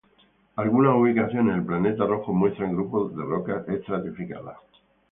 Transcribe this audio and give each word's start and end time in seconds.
Algunas 0.55 0.95
ubicaciones 0.95 1.53
del 1.57 1.63
planeta 1.63 2.07
rojo 2.07 2.33
muestran 2.33 2.73
grupos 2.73 3.15
de 3.15 3.23
rocas 3.23 3.67
estratificadas. 3.69 4.57